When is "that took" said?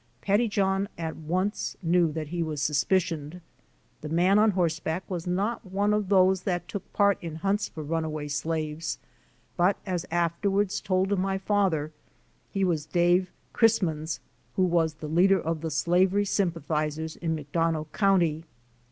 6.41-6.91